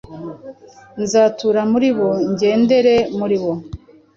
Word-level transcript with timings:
Nzatura 1.03 1.61
muri 1.71 1.89
bo, 1.97 2.09
ngendere 2.31 2.95
muri 3.19 3.37
bo 3.41 3.53